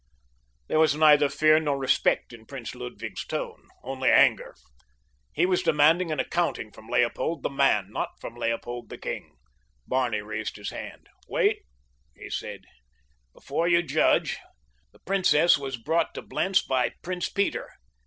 [0.67, 4.55] There was neither fear nor respect in Prince Ludwig's tone—only anger.
[5.31, 9.35] He was demanding an accounting from Leopold, the man; not from Leopold, the king.
[9.85, 11.07] Barney raised his hand.
[11.29, 11.65] "Wait,"
[12.15, 12.61] he said,
[13.31, 14.39] "before you judge.
[14.91, 17.69] The princess was brought to Blentz by Prince Peter.